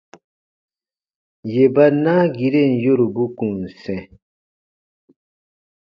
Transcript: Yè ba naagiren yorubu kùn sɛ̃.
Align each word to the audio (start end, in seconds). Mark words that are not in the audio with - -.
Yè 1.53 1.65
ba 1.73 1.85
naagiren 2.03 2.71
yorubu 2.83 3.23
kùn 3.37 3.57
sɛ̃. 3.81 4.01